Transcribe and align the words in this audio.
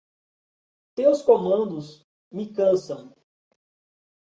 Teus 0.99 1.21
comandos 1.27 1.93
me 2.33 2.49
cansam 2.57 3.07